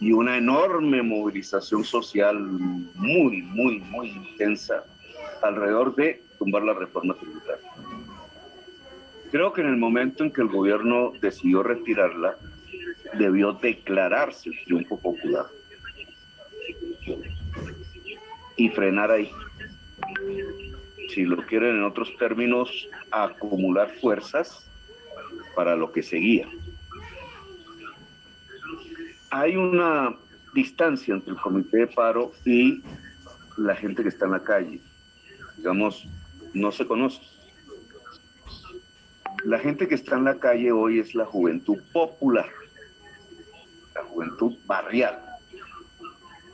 Y 0.00 0.12
una 0.12 0.36
enorme 0.36 1.02
movilización 1.02 1.84
social 1.84 2.38
muy, 2.38 3.42
muy, 3.42 3.78
muy 3.80 4.10
intensa 4.10 4.84
alrededor 5.42 5.94
de 5.94 6.22
tumbar 6.38 6.62
la 6.62 6.74
reforma 6.74 7.14
tributaria. 7.14 7.70
Creo 9.30 9.52
que 9.52 9.62
en 9.62 9.68
el 9.68 9.76
momento 9.76 10.22
en 10.22 10.32
que 10.32 10.42
el 10.42 10.48
gobierno 10.48 11.12
decidió 11.20 11.62
retirarla, 11.62 12.36
debió 13.14 13.52
declararse 13.52 14.50
el 14.50 14.64
triunfo 14.64 14.98
popular 15.00 15.46
y 18.56 18.68
frenar 18.70 19.10
ahí. 19.10 19.30
Si 21.12 21.24
lo 21.24 21.44
quieren 21.46 21.76
en 21.76 21.84
otros 21.84 22.16
términos, 22.18 22.88
acumular 23.10 23.90
fuerzas 24.00 24.68
para 25.54 25.76
lo 25.76 25.92
que 25.92 26.02
seguía. 26.02 26.48
Hay 29.36 29.56
una 29.56 30.14
distancia 30.54 31.12
entre 31.12 31.32
el 31.32 31.40
comité 31.40 31.78
de 31.78 31.86
paro 31.88 32.30
y 32.44 32.80
la 33.56 33.74
gente 33.74 34.04
que 34.04 34.10
está 34.10 34.26
en 34.26 34.30
la 34.30 34.44
calle. 34.44 34.80
Digamos, 35.56 36.06
no 36.52 36.70
se 36.70 36.86
conoce. 36.86 37.20
La 39.44 39.58
gente 39.58 39.88
que 39.88 39.96
está 39.96 40.14
en 40.14 40.24
la 40.26 40.38
calle 40.38 40.70
hoy 40.70 41.00
es 41.00 41.16
la 41.16 41.26
juventud 41.26 41.82
popular, 41.92 42.48
la 43.96 44.04
juventud 44.04 44.56
barrial. 44.66 45.20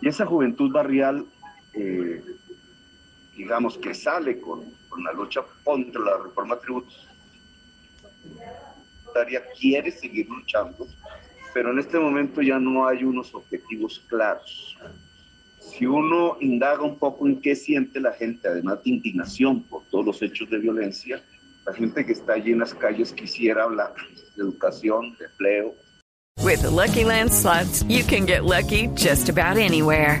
Y 0.00 0.08
esa 0.08 0.24
juventud 0.24 0.72
barrial, 0.72 1.26
eh, 1.74 2.24
digamos 3.36 3.76
que 3.76 3.92
sale 3.92 4.40
con, 4.40 4.64
con, 4.88 5.04
la 5.04 5.12
lucha 5.12 5.42
contra 5.64 6.00
la 6.00 6.16
reforma 6.16 6.58
tributaria, 6.58 7.04
quiere 9.58 9.90
seguir 9.90 10.30
luchando, 10.30 10.88
pero 11.52 11.72
en 11.72 11.78
este 11.78 11.98
momento 11.98 12.42
ya 12.42 12.58
no 12.58 12.86
hay 12.86 13.04
unos 13.04 13.34
objetivos 13.34 14.04
claros. 14.08 14.76
Si 15.60 15.86
uno 15.86 16.36
indaga 16.40 16.82
un 16.82 16.98
poco 16.98 17.26
en 17.26 17.40
qué 17.40 17.54
siente 17.54 18.00
la 18.00 18.12
gente, 18.12 18.48
además 18.48 18.82
de 18.84 18.90
indignación 18.90 19.62
por 19.64 19.82
todos 19.90 20.06
los 20.06 20.22
hechos 20.22 20.48
de 20.50 20.58
violencia, 20.58 21.22
la 21.66 21.72
gente 21.74 22.04
que 22.04 22.12
está 22.12 22.34
allí 22.34 22.52
en 22.52 22.60
las 22.60 22.74
calles 22.74 23.12
quisiera 23.12 23.64
hablar 23.64 23.94
de 24.36 24.42
educación, 24.42 25.16
de 25.18 25.26
empleo. 25.26 25.74
With 26.42 26.62
the 26.62 26.70
Lucky 26.70 27.04
Land 27.04 27.30
you 27.88 28.02
can 28.02 28.26
get 28.26 28.44
lucky 28.44 28.88
just 28.96 29.28
about 29.28 29.58
anywhere. 29.58 30.20